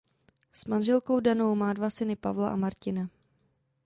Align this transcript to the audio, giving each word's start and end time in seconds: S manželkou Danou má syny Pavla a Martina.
S 0.53 0.65
manželkou 0.65 1.19
Danou 1.19 1.55
má 1.55 1.73
syny 1.89 2.15
Pavla 2.15 2.49
a 2.49 2.55
Martina. 2.55 3.09